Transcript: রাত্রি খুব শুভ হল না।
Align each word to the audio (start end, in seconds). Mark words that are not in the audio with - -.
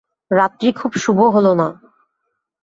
রাত্রি 0.31 0.69
খুব 0.71 0.91
শুভ 0.95 1.19
হল 1.35 1.47
না। 1.53 1.67